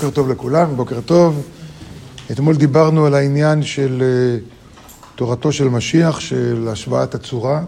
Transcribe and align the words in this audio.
בוקר 0.00 0.14
טוב 0.14 0.28
לכולם, 0.28 0.76
בוקר 0.76 1.00
טוב. 1.00 1.46
אתמול 2.30 2.56
דיברנו 2.56 3.06
על 3.06 3.14
העניין 3.14 3.62
של 3.62 4.02
אה, 4.02 4.38
תורתו 5.14 5.52
של 5.52 5.68
משיח, 5.68 6.20
של 6.20 6.68
השוואת 6.68 7.14
הצורה, 7.14 7.64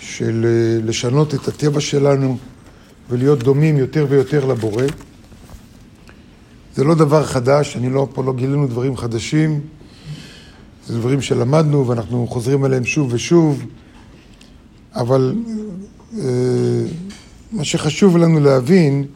של 0.00 0.46
אה, 0.46 0.86
לשנות 0.86 1.34
את 1.34 1.48
הטבע 1.48 1.80
שלנו 1.80 2.38
ולהיות 3.10 3.42
דומים 3.42 3.76
יותר 3.76 4.06
ויותר 4.08 4.44
לבורא. 4.44 4.84
זה 6.74 6.84
לא 6.84 6.94
דבר 6.94 7.24
חדש, 7.24 7.76
אני 7.76 7.90
לא, 7.90 8.08
פה 8.14 8.24
לא 8.24 8.32
גילינו 8.32 8.66
דברים 8.66 8.96
חדשים, 8.96 9.60
זה 10.86 10.98
דברים 10.98 11.22
שלמדנו 11.22 11.86
ואנחנו 11.86 12.26
חוזרים 12.26 12.64
עליהם 12.64 12.84
שוב 12.84 13.12
ושוב, 13.12 13.64
אבל 14.94 15.34
אה, 16.18 16.24
מה 17.52 17.64
שחשוב 17.64 18.16
לנו 18.16 18.40
להבין, 18.40 19.06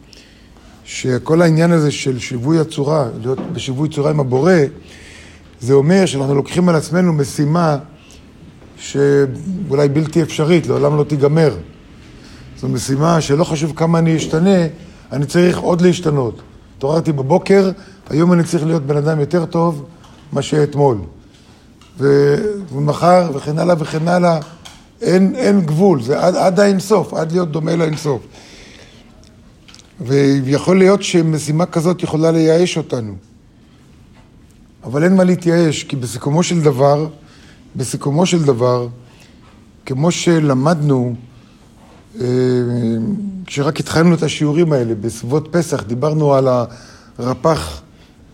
שכל 0.84 1.42
העניין 1.42 1.72
הזה 1.72 1.90
של 1.90 2.18
שיווי 2.18 2.58
הצורה, 2.58 3.06
להיות 3.20 3.38
בשיווי 3.52 3.88
צורה 3.88 4.10
עם 4.10 4.20
הבורא, 4.20 4.52
זה 5.60 5.72
אומר 5.72 6.06
שאנחנו 6.06 6.34
לוקחים 6.34 6.68
על 6.68 6.76
עצמנו 6.76 7.12
משימה 7.12 7.78
שאולי 8.76 9.88
בלתי 9.92 10.22
אפשרית, 10.22 10.66
לעולם 10.66 10.96
לא 10.96 11.04
תיגמר. 11.04 11.54
זו 12.58 12.68
משימה 12.68 13.20
שלא 13.20 13.44
חשוב 13.44 13.72
כמה 13.76 13.98
אני 13.98 14.16
אשתנה, 14.16 14.66
אני 15.12 15.26
צריך 15.26 15.58
עוד 15.58 15.80
להשתנות. 15.80 16.42
התעוררתי 16.76 17.12
בבוקר, 17.12 17.70
היום 18.10 18.32
אני 18.32 18.44
צריך 18.44 18.66
להיות 18.66 18.86
בן 18.86 18.96
אדם 18.96 19.20
יותר 19.20 19.44
טוב 19.44 19.84
מה 20.32 20.42
שאתמול. 20.42 20.98
ומחר 22.72 23.30
וכן 23.34 23.58
הלאה 23.58 23.74
וכן 23.78 24.08
הלאה, 24.08 24.38
אין, 25.02 25.34
אין 25.36 25.60
גבול, 25.60 26.02
זה 26.02 26.20
עד, 26.20 26.36
עד 26.36 26.60
האינסוף, 26.60 27.14
עד 27.14 27.32
להיות 27.32 27.50
דומה 27.50 27.76
לאינסוף. 27.76 28.22
ויכול 30.00 30.78
להיות 30.78 31.02
שמשימה 31.02 31.66
כזאת 31.66 32.02
יכולה 32.02 32.30
לייאש 32.30 32.76
אותנו. 32.76 33.14
אבל 34.84 35.04
אין 35.04 35.16
מה 35.16 35.24
להתייאש, 35.24 35.84
כי 35.84 35.96
בסיכומו 35.96 36.42
של 36.42 36.60
דבר, 36.60 37.08
בסיכומו 37.76 38.26
של 38.26 38.42
דבר, 38.42 38.88
כמו 39.86 40.10
שלמדנו, 40.10 41.14
אה, 42.20 42.26
כשרק 43.46 43.80
התחלנו 43.80 44.14
את 44.14 44.22
השיעורים 44.22 44.72
האלה, 44.72 44.94
בסביבות 44.94 45.48
פסח, 45.50 45.82
דיברנו 45.82 46.34
על 46.34 46.48
הרפ"ח, 47.18 47.82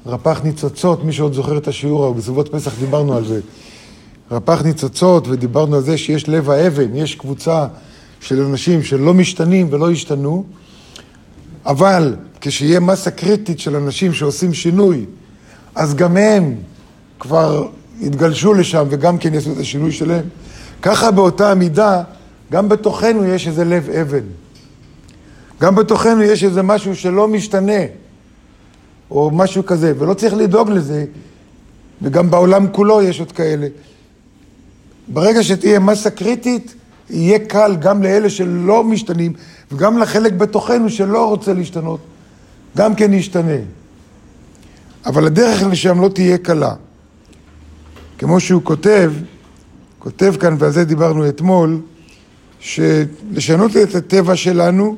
רפ"ח 0.06 0.40
ניצוצות, 0.44 1.04
מי 1.04 1.12
שעוד 1.12 1.32
זוכר 1.32 1.58
את 1.58 1.68
השיעור 1.68 2.04
ההוא, 2.04 2.16
בסביבות 2.16 2.48
פסח 2.48 2.78
דיברנו 2.78 3.16
על 3.16 3.24
זה. 3.24 3.40
רפ"ח 4.30 4.62
ניצוצות, 4.62 5.28
ודיברנו 5.28 5.76
על 5.76 5.82
זה 5.82 5.98
שיש 5.98 6.28
לב 6.28 6.50
האבן, 6.50 6.96
יש 6.96 7.14
קבוצה 7.14 7.66
של 8.20 8.42
אנשים 8.42 8.82
שלא 8.82 9.14
משתנים 9.14 9.66
ולא 9.70 9.90
השתנו, 9.90 10.44
אבל 11.68 12.16
כשיהיה 12.40 12.80
מסה 12.80 13.10
קריטית 13.10 13.58
של 13.58 13.76
אנשים 13.76 14.12
שעושים 14.12 14.54
שינוי, 14.54 15.04
אז 15.74 15.94
גם 15.94 16.16
הם 16.16 16.54
כבר 17.20 17.68
יתגלשו 18.00 18.54
לשם 18.54 18.86
וגם 18.90 19.18
כן 19.18 19.34
יעשו 19.34 19.52
את 19.52 19.58
השינוי 19.58 19.92
שלהם. 19.92 20.24
ככה 20.82 21.10
באותה 21.10 21.50
המידה, 21.50 22.02
גם 22.52 22.68
בתוכנו 22.68 23.24
יש 23.24 23.48
איזה 23.48 23.64
לב 23.64 23.90
אבן. 23.90 24.24
גם 25.60 25.74
בתוכנו 25.74 26.22
יש 26.22 26.44
איזה 26.44 26.62
משהו 26.62 26.96
שלא 26.96 27.28
משתנה, 27.28 27.82
או 29.10 29.30
משהו 29.30 29.66
כזה, 29.66 29.92
ולא 29.98 30.14
צריך 30.14 30.34
לדאוג 30.34 30.70
לזה, 30.70 31.04
וגם 32.02 32.30
בעולם 32.30 32.66
כולו 32.72 33.02
יש 33.02 33.20
עוד 33.20 33.32
כאלה. 33.32 33.66
ברגע 35.08 35.42
שתהיה 35.42 35.78
מסה 35.78 36.10
קריטית, 36.10 36.74
יהיה 37.10 37.38
קל 37.38 37.76
גם 37.80 38.02
לאלה 38.02 38.30
שלא 38.30 38.84
משתנים, 38.84 39.32
וגם 39.72 39.98
לחלק 39.98 40.32
בתוכנו 40.32 40.90
שלא 40.90 41.28
רוצה 41.28 41.52
להשתנות, 41.52 42.00
גם 42.76 42.94
כן 42.94 43.12
ישתנה. 43.12 43.58
אבל 45.06 45.26
הדרך 45.26 45.62
לשם 45.62 46.00
לא 46.00 46.08
תהיה 46.08 46.38
קלה. 46.38 46.74
כמו 48.18 48.40
שהוא 48.40 48.62
כותב, 48.64 49.12
כותב 49.98 50.34
כאן, 50.40 50.56
ועל 50.58 50.70
זה 50.70 50.84
דיברנו 50.84 51.28
אתמול, 51.28 51.80
שלשנות 52.60 53.76
את 53.76 53.94
הטבע 53.94 54.36
שלנו 54.36 54.96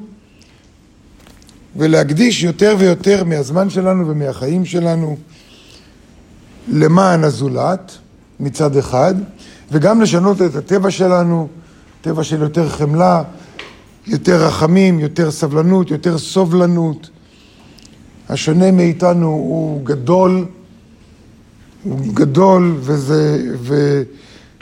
ולהקדיש 1.76 2.42
יותר 2.42 2.76
ויותר 2.78 3.24
מהזמן 3.24 3.70
שלנו 3.70 4.08
ומהחיים 4.08 4.64
שלנו 4.64 5.16
למען 6.68 7.24
הזולת 7.24 7.98
מצד 8.40 8.76
אחד, 8.76 9.14
וגם 9.72 10.00
לשנות 10.00 10.42
את 10.42 10.54
הטבע 10.54 10.90
שלנו, 10.90 11.48
טבע 12.02 12.24
של 12.24 12.42
יותר 12.42 12.68
חמלה, 12.68 13.22
יותר 14.06 14.46
רחמים, 14.46 15.00
יותר 15.00 15.30
סבלנות, 15.30 15.90
יותר 15.90 16.18
סובלנות. 16.18 17.10
השונה 18.28 18.70
מאיתנו 18.70 19.26
הוא 19.26 19.84
גדול, 19.84 20.46
הוא 21.82 21.98
גדול, 22.14 22.76
וזה, 22.80 23.42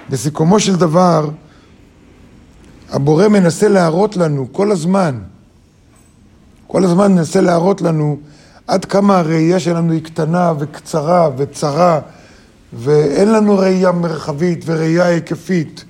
ובסיכומו 0.09 0.60
של 0.60 0.76
דבר, 0.76 1.31
הבורא 2.91 3.28
מנסה 3.28 3.69
להראות 3.69 4.16
לנו 4.16 4.49
כל 4.53 4.72
הזמן, 4.72 5.19
כל 6.66 6.84
הזמן 6.84 7.12
מנסה 7.12 7.41
להראות 7.41 7.82
לנו 7.82 8.19
עד 8.66 8.84
כמה 8.84 9.19
הראייה 9.19 9.60
שלנו 9.60 9.93
היא 9.93 10.03
קטנה 10.03 10.53
וקצרה 10.59 11.31
וצרה, 11.37 12.00
ואין 12.72 13.32
לנו 13.32 13.59
ראייה 13.59 13.93
מרחבית 13.93 14.62
וראייה 14.66 15.06
היקפית. 15.06 15.84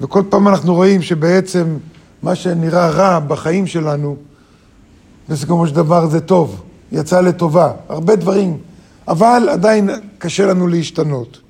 וכל 0.00 0.22
פעם 0.28 0.48
אנחנו 0.48 0.74
רואים 0.74 1.02
שבעצם 1.02 1.76
מה 2.22 2.34
שנראה 2.34 2.90
רע 2.90 3.18
בחיים 3.18 3.66
שלנו, 3.66 4.16
בסיכומו 5.28 5.66
של 5.66 5.74
דבר 5.74 6.06
זה 6.06 6.20
טוב, 6.20 6.62
יצא 6.92 7.20
לטובה, 7.20 7.72
הרבה 7.88 8.16
דברים, 8.16 8.58
אבל 9.08 9.48
עדיין 9.52 9.90
קשה 10.18 10.46
לנו 10.46 10.66
להשתנות. 10.66 11.40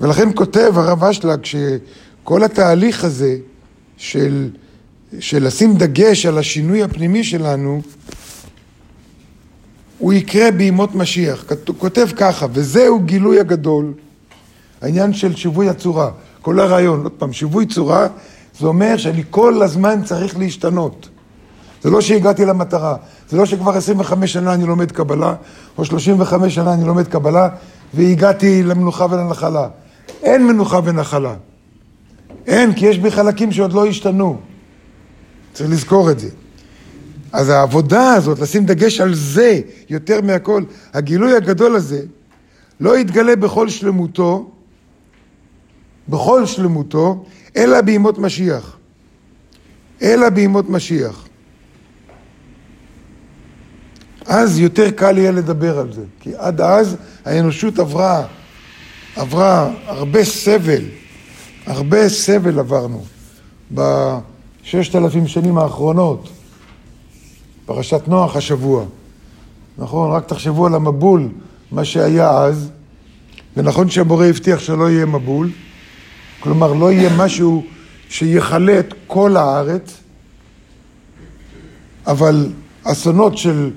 ולכן 0.00 0.28
כותב 0.34 0.72
הרב 0.76 1.04
אשלג 1.04 1.44
שכל 1.44 2.44
התהליך 2.44 3.04
הזה 3.04 3.36
של, 3.96 4.50
של 5.20 5.46
לשים 5.46 5.76
דגש 5.76 6.26
על 6.26 6.38
השינוי 6.38 6.82
הפנימי 6.82 7.24
שלנו, 7.24 7.82
הוא 9.98 10.12
יקרה 10.12 10.50
בימות 10.50 10.94
משיח. 10.94 11.44
כותב 11.78 12.08
ככה, 12.16 12.46
וזהו 12.52 13.00
גילוי 13.00 13.40
הגדול, 13.40 13.92
העניין 14.80 15.12
של 15.12 15.36
שיווי 15.36 15.68
הצורה. 15.68 16.10
כל 16.42 16.60
הרעיון, 16.60 17.02
עוד 17.02 17.12
פעם, 17.12 17.32
שיווי 17.32 17.66
צורה, 17.66 18.06
זה 18.58 18.66
אומר 18.66 18.96
שאני 18.96 19.22
כל 19.30 19.62
הזמן 19.62 20.04
צריך 20.04 20.38
להשתנות. 20.38 21.08
זה 21.82 21.90
לא 21.90 22.00
שהגעתי 22.00 22.44
למטרה, 22.44 22.96
זה 23.28 23.36
לא 23.36 23.46
שכבר 23.46 23.76
25 23.76 24.32
שנה 24.32 24.54
אני 24.54 24.66
לומד 24.66 24.92
קבלה, 24.92 25.34
או 25.78 25.84
35 25.84 26.54
שנה 26.54 26.74
אני 26.74 26.84
לומד 26.84 27.08
קבלה, 27.08 27.48
והגעתי 27.94 28.62
למנוחה 28.62 29.06
ולנחלה. 29.10 29.68
אין 30.22 30.46
מנוחה 30.46 30.80
ונחלה. 30.84 31.34
אין, 32.46 32.74
כי 32.74 32.86
יש 32.86 32.98
בי 32.98 33.10
חלקים 33.10 33.52
שעוד 33.52 33.72
לא 33.72 33.86
השתנו. 33.86 34.38
צריך 35.52 35.70
לזכור 35.70 36.10
את 36.10 36.18
זה. 36.18 36.28
אז 37.32 37.48
העבודה 37.48 38.12
הזאת, 38.12 38.38
לשים 38.38 38.66
דגש 38.66 39.00
על 39.00 39.14
זה 39.14 39.60
יותר 39.88 40.20
מהכל, 40.20 40.62
הגילוי 40.92 41.36
הגדול 41.36 41.76
הזה, 41.76 42.02
לא 42.80 42.98
יתגלה 42.98 43.36
בכל 43.36 43.68
שלמותו, 43.68 44.50
בכל 46.10 46.46
שלמותו, 46.46 47.24
אלא 47.56 47.80
בימות 47.80 48.18
משיח. 48.18 48.76
אלא 50.02 50.28
בימות 50.28 50.70
משיח. 50.70 51.26
אז 54.26 54.58
יותר 54.58 54.90
קל 54.90 55.18
יהיה 55.18 55.30
לדבר 55.30 55.78
על 55.78 55.92
זה, 55.92 56.02
כי 56.20 56.30
עד 56.36 56.60
אז 56.60 56.96
האנושות 57.24 57.78
עברה, 57.78 58.26
עברה 59.16 59.70
הרבה 59.86 60.24
סבל, 60.24 60.84
הרבה 61.66 62.08
סבל 62.08 62.58
עברנו 62.58 63.04
בששת 63.72 64.96
אלפים 64.96 65.26
שנים 65.26 65.58
האחרונות. 65.58 66.28
פרשת 67.66 68.08
נוח 68.08 68.36
השבוע. 68.36 68.84
נכון, 69.78 70.12
רק 70.12 70.26
תחשבו 70.26 70.66
על 70.66 70.74
המבול, 70.74 71.28
מה 71.72 71.84
שהיה 71.84 72.30
אז, 72.30 72.70
ונכון 73.56 73.90
שהבורא 73.90 74.26
הבטיח 74.26 74.60
שלא 74.60 74.90
יהיה 74.90 75.06
מבול, 75.06 75.50
כלומר 76.40 76.72
לא 76.72 76.92
יהיה 76.92 77.16
משהו 77.16 77.64
שיכלה 78.08 78.78
את 78.78 78.94
כל 79.06 79.36
הארץ, 79.36 79.96
אבל 82.06 82.52
אסונות 82.84 83.38
של 83.38 83.70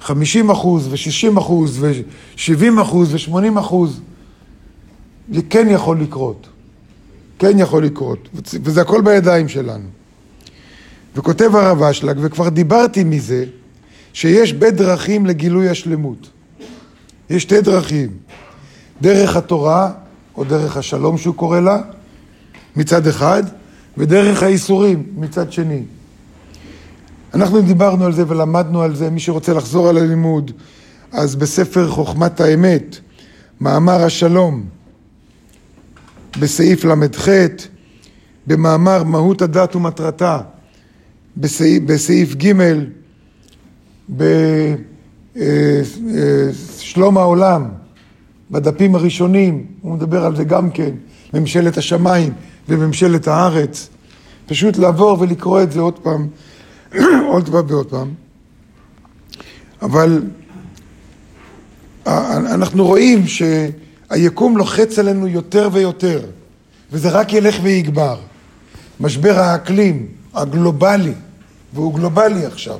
50 0.00 0.50
אחוז 0.50 0.88
ו-60 0.88 1.38
אחוז 1.38 1.82
ו-70 1.82 2.82
אחוז 2.82 3.14
ו-80 3.14 3.60
אחוז, 3.60 4.00
זה 5.32 5.40
כן 5.50 5.66
יכול 5.70 6.00
לקרות. 6.00 6.46
כן 7.38 7.58
יכול 7.58 7.84
לקרות, 7.84 8.28
וזה 8.62 8.80
הכל 8.80 9.00
בידיים 9.00 9.48
שלנו. 9.48 9.88
וכותב 11.16 11.56
הרב 11.56 11.82
אשלג, 11.82 12.16
וכבר 12.20 12.48
דיברתי 12.48 13.04
מזה, 13.04 13.44
שיש 14.12 14.52
בית 14.52 14.74
דרכים 14.74 15.26
לגילוי 15.26 15.68
השלמות. 15.68 16.30
יש 17.30 17.42
שתי 17.42 17.60
דרכים, 17.60 18.10
דרך 19.02 19.36
התורה, 19.36 19.92
או 20.36 20.44
דרך 20.44 20.76
השלום 20.76 21.18
שהוא 21.18 21.34
קורא 21.34 21.60
לה, 21.60 21.82
מצד 22.76 23.06
אחד, 23.06 23.42
ודרך 23.98 24.42
האיסורים 24.42 25.02
מצד 25.16 25.52
שני. 25.52 25.82
אנחנו 27.34 27.62
דיברנו 27.62 28.04
על 28.04 28.12
זה 28.12 28.24
ולמדנו 28.28 28.82
על 28.82 28.96
זה, 28.96 29.10
מי 29.10 29.20
שרוצה 29.20 29.54
לחזור 29.54 29.88
על 29.88 29.98
הלימוד, 29.98 30.50
אז 31.12 31.36
בספר 31.36 31.90
חוכמת 31.90 32.40
האמת, 32.40 32.96
מאמר 33.60 34.04
השלום, 34.04 34.64
בסעיף 36.40 36.84
ל"ח, 36.84 37.28
במאמר 38.46 39.04
מהות 39.04 39.42
הדת 39.42 39.76
ומטרתה, 39.76 40.40
בסעיף, 41.36 41.82
בסעיף 41.82 42.34
ג', 42.34 42.52
בשלום 45.36 47.18
העולם, 47.18 47.68
בדפים 48.50 48.94
הראשונים, 48.94 49.66
הוא 49.80 49.94
מדבר 49.94 50.24
על 50.24 50.36
זה 50.36 50.44
גם 50.44 50.70
כן, 50.70 50.90
ממשלת 51.34 51.76
השמיים 51.76 52.32
וממשלת 52.68 53.28
הארץ. 53.28 53.88
פשוט 54.46 54.76
לעבור 54.78 55.20
ולקרוא 55.20 55.62
את 55.62 55.72
זה 55.72 55.80
עוד 55.80 55.98
פעם, 55.98 56.28
עוד 57.32 57.48
פעם 57.48 57.64
ועוד 57.68 57.86
פעם. 57.86 58.14
אבל 59.82 60.22
אנחנו 62.06 62.86
רואים 62.86 63.24
שהיקום 63.26 64.56
לוחץ 64.56 64.98
עלינו 64.98 65.28
יותר 65.28 65.68
ויותר, 65.72 66.20
וזה 66.92 67.08
רק 67.08 67.32
ילך 67.32 67.56
ויגבר. 67.62 68.18
משבר 69.00 69.38
האקלים 69.38 70.06
הגלובלי, 70.34 71.14
והוא 71.74 71.94
גלובלי 71.94 72.46
עכשיו, 72.46 72.78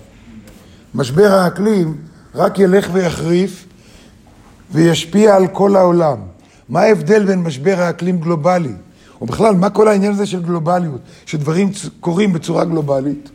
משבר 0.94 1.32
האקלים 1.32 1.96
רק 2.34 2.58
ילך 2.58 2.88
ויחריף 2.92 3.66
וישפיע 4.70 5.36
על 5.36 5.46
כל 5.46 5.76
העולם. 5.76 6.18
מה 6.68 6.80
ההבדל 6.80 7.24
בין 7.24 7.42
משבר 7.42 7.80
האקלים 7.80 8.20
גלובלי, 8.20 8.72
או 9.20 9.26
בכלל, 9.26 9.54
מה 9.54 9.70
כל 9.70 9.88
העניין 9.88 10.12
הזה 10.12 10.26
של 10.26 10.42
גלובליות, 10.42 11.00
שדברים 11.26 11.70
קורים 12.00 12.32
בצורה 12.32 12.64
גלובלית? 12.64 13.30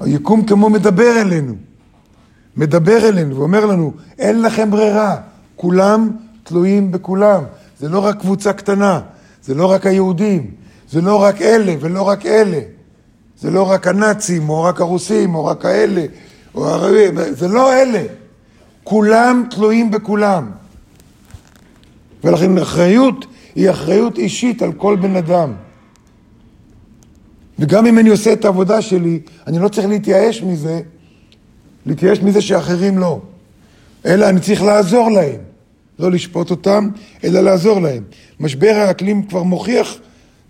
היקום 0.00 0.46
כמו 0.46 0.70
מדבר 0.70 1.20
אלינו, 1.20 1.54
מדבר 2.56 3.08
אלינו 3.08 3.36
ואומר 3.36 3.66
לנו, 3.66 3.92
אין 4.18 4.42
לכם 4.42 4.70
ברירה, 4.70 5.16
כולם 5.56 6.10
תלויים 6.42 6.92
בכולם. 6.92 7.42
זה 7.80 7.88
לא 7.88 8.04
רק 8.04 8.20
קבוצה 8.20 8.52
קטנה, 8.52 9.00
זה 9.42 9.54
לא 9.54 9.70
רק 9.70 9.86
היהודים, 9.86 10.50
זה 10.90 11.00
לא 11.00 11.22
רק 11.22 11.42
אלה 11.42 11.74
ולא 11.80 12.02
רק 12.02 12.26
אלה. 12.26 12.60
זה 13.40 13.50
לא 13.50 13.70
רק 13.70 13.86
הנאצים, 13.86 14.48
או 14.48 14.62
רק 14.62 14.80
הרוסים, 14.80 15.34
או 15.34 15.44
רק 15.44 15.64
האלה, 15.64 16.04
או 16.54 16.68
הערבים, 16.68 17.14
זה 17.30 17.48
לא 17.48 17.72
אלה. 17.72 18.02
כולם 18.84 19.44
תלויים 19.50 19.90
בכולם. 19.90 20.50
ולכן 22.24 22.58
אחריות 22.58 23.26
היא 23.56 23.70
אחריות 23.70 24.18
אישית 24.18 24.62
על 24.62 24.72
כל 24.72 24.96
בן 24.96 25.16
אדם. 25.16 25.52
וגם 27.58 27.86
אם 27.86 27.98
אני 27.98 28.08
עושה 28.08 28.32
את 28.32 28.44
העבודה 28.44 28.82
שלי, 28.82 29.20
אני 29.46 29.58
לא 29.58 29.68
צריך 29.68 29.86
להתייאש 29.86 30.42
מזה, 30.42 30.80
להתייאש 31.86 32.20
מזה 32.20 32.40
שאחרים 32.40 32.98
לא. 32.98 33.20
אלא 34.06 34.28
אני 34.28 34.40
צריך 34.40 34.62
לעזור 34.62 35.10
להם. 35.10 35.40
לא 35.98 36.10
לשפוט 36.10 36.50
אותם, 36.50 36.88
אלא 37.24 37.40
לעזור 37.40 37.80
להם. 37.80 38.02
משבר 38.40 38.72
האקלים 38.76 39.22
כבר 39.22 39.42
מוכיח 39.42 39.94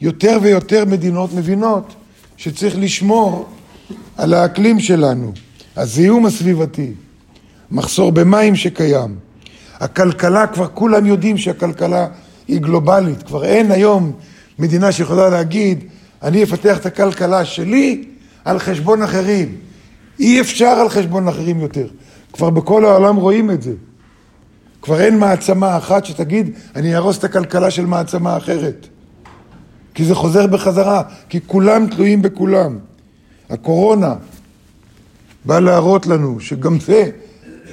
יותר 0.00 0.38
ויותר 0.42 0.84
מדינות 0.84 1.34
מבינות 1.34 1.94
שצריך 2.36 2.74
לשמור 2.78 3.48
על 4.16 4.34
האקלים 4.34 4.80
שלנו. 4.80 5.32
הזיהום 5.76 6.26
הסביבתי, 6.26 6.92
מחסור 7.70 8.12
במים 8.12 8.56
שקיים. 8.56 9.16
הכלכלה, 9.74 10.46
כבר 10.46 10.66
כולם 10.74 11.06
יודעים 11.06 11.36
שהכלכלה 11.36 12.08
היא 12.48 12.60
גלובלית. 12.60 13.22
כבר 13.22 13.44
אין 13.44 13.70
היום 13.70 14.12
מדינה 14.58 14.92
שיכולה 14.92 15.28
להגיד, 15.28 15.84
אני 16.22 16.42
אפתח 16.42 16.78
את 16.78 16.86
הכלכלה 16.86 17.44
שלי 17.44 18.04
על 18.44 18.58
חשבון 18.58 19.02
אחרים. 19.02 19.54
אי 20.20 20.40
אפשר 20.40 20.66
על 20.66 20.88
חשבון 20.88 21.28
אחרים 21.28 21.60
יותר. 21.60 21.86
כבר 22.32 22.50
בכל 22.50 22.84
העולם 22.84 23.16
רואים 23.16 23.50
את 23.50 23.62
זה. 23.62 23.72
כבר 24.82 25.00
אין 25.00 25.18
מעצמה 25.18 25.76
אחת 25.76 26.04
שתגיד, 26.04 26.50
אני 26.76 26.94
אהרוס 26.94 27.18
את 27.18 27.24
הכלכלה 27.24 27.70
של 27.70 27.86
מעצמה 27.86 28.36
אחרת. 28.36 28.86
כי 29.94 30.04
זה 30.04 30.14
חוזר 30.14 30.46
בחזרה, 30.46 31.02
כי 31.28 31.40
כולם 31.46 31.86
תלויים 31.86 32.22
בכולם. 32.22 32.78
הקורונה 33.50 34.14
באה 35.44 35.60
להראות 35.60 36.06
לנו 36.06 36.40
שגם 36.40 36.80
זה, 36.80 37.10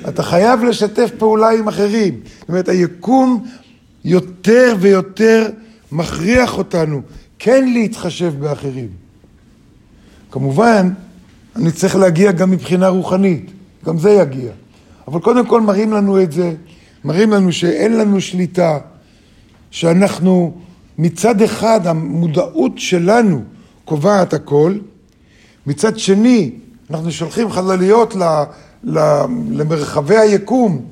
אתה 0.09 0.23
חייב 0.23 0.63
לשתף 0.63 1.11
פעולה 1.17 1.49
עם 1.49 1.67
אחרים. 1.67 2.19
זאת 2.39 2.49
אומרת, 2.49 2.69
היקום 2.69 3.45
יותר 4.05 4.75
ויותר 4.79 5.49
מכריח 5.91 6.57
אותנו 6.57 7.01
כן 7.39 7.69
להתחשב 7.73 8.33
באחרים. 8.39 8.87
כמובן, 10.31 10.89
אני 11.55 11.71
צריך 11.71 11.95
להגיע 11.95 12.31
גם 12.31 12.51
מבחינה 12.51 12.87
רוחנית, 12.87 13.51
גם 13.85 13.97
זה 13.97 14.11
יגיע. 14.11 14.51
אבל 15.07 15.19
קודם 15.19 15.45
כל 15.45 15.61
מראים 15.61 15.91
לנו 15.91 16.21
את 16.21 16.31
זה, 16.31 16.53
מראים 17.05 17.31
לנו 17.31 17.51
שאין 17.51 17.97
לנו 17.97 18.21
שליטה, 18.21 18.77
שאנחנו 19.71 20.53
מצד 20.97 21.41
אחד 21.41 21.87
המודעות 21.87 22.71
שלנו 22.75 23.41
קובעת 23.85 24.33
הכל, 24.33 24.75
מצד 25.67 25.99
שני 25.99 26.51
אנחנו 26.89 27.11
שולחים 27.11 27.51
חלליות 27.51 28.15
למרחבי 29.51 30.17
היקום, 30.17 30.85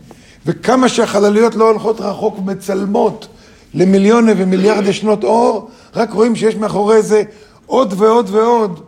וכמה 0.46 0.90
שהחלליות 0.90 1.56
לא 1.56 1.70
הולכות 1.70 2.02
רחוק 2.02 2.40
ומצלמות 2.40 3.28
למיליוני 3.74 4.32
ומיליארדי 4.38 4.94
שנות 4.94 5.24
אור, 5.24 5.70
רק 5.96 6.12
רואים 6.12 6.36
שיש 6.36 6.56
מאחורי 6.56 7.02
זה 7.02 7.24
עוד 7.66 7.94
ועוד 7.98 8.30
ועוד. 8.30 8.80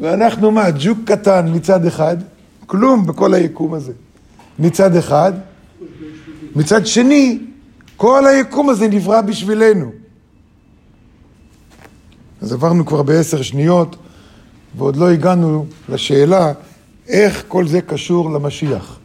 ואנחנו 0.00 0.50
מה, 0.50 0.70
ג'וק 0.78 0.98
קטן 1.04 1.50
מצד 1.54 1.86
אחד, 1.86 2.16
כלום 2.66 3.06
בכל 3.06 3.34
היקום 3.34 3.74
הזה, 3.74 3.92
מצד 4.58 4.96
אחד. 4.96 5.32
מצד 6.56 6.86
שני, 6.86 7.38
כל 7.96 8.26
היקום 8.26 8.68
הזה 8.68 8.88
נברא 8.88 9.20
בשבילנו. 9.20 9.90
אז 12.42 12.52
עברנו 12.52 12.86
כבר 12.86 13.02
בעשר 13.02 13.42
שניות, 13.42 13.96
ועוד 14.76 14.96
לא 14.96 15.10
הגענו 15.10 15.66
לשאלה 15.88 16.52
איך 17.08 17.44
כל 17.48 17.68
זה 17.68 17.80
קשור 17.80 18.30
למשיח. 18.30 18.98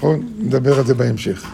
נכון? 0.00 0.20
נדבר 0.38 0.78
על 0.78 0.86
זה 0.86 0.94
בהמשך. 0.94 1.50